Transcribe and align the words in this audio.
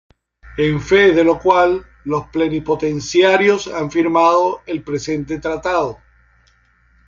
En 0.57 0.81
fe 0.81 1.13
de 1.13 1.23
lo 1.23 1.37
cual 1.37 1.85
los 2.05 2.25
plenipotenciarios 2.29 3.67
han 3.67 3.91
firmado 3.91 4.61
el 4.65 4.81
presente 4.81 5.37
Tratado. 5.37 5.99